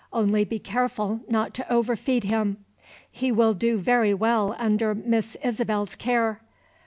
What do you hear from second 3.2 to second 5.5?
will do very well under Miss